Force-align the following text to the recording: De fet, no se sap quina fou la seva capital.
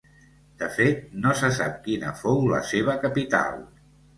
De 0.61 0.69
fet, 0.77 1.03
no 1.25 1.35
se 1.41 1.51
sap 1.59 1.77
quina 1.89 2.15
fou 2.23 2.41
la 2.55 2.63
seva 2.73 2.97
capital. 3.05 3.63